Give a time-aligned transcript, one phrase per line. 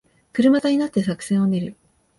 [0.33, 1.75] 車座になって作戦を練る